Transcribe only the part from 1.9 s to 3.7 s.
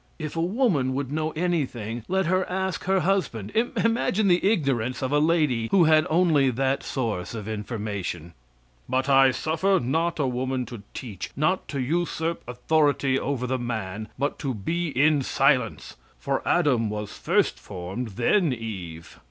let her ask her husband.